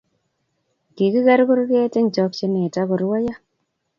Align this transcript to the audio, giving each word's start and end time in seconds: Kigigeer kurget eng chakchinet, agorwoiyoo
Kigigeer 0.95 1.41
kurget 1.47 1.93
eng 1.99 2.09
chakchinet, 2.15 2.75
agorwoiyoo 2.81 3.39